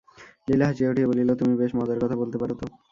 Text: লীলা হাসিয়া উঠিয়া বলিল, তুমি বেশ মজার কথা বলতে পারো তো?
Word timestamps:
লীলা 0.47 0.65
হাসিয়া 0.69 0.89
উঠিয়া 0.91 1.09
বলিল, 1.11 1.29
তুমি 1.35 1.53
বেশ 1.61 1.71
মজার 1.75 2.01
কথা 2.03 2.15
বলতে 2.21 2.37
পারো 2.41 2.53
তো? 2.59 2.65